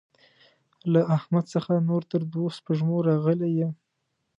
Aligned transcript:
له 0.91 1.01
احمد 1.17 1.45
څخه 1.53 1.73
نور 1.89 2.01
تر 2.11 2.21
دوو 2.31 2.45
سپږمو 2.57 2.97
راغلی 3.09 3.51
يم. 3.59 3.71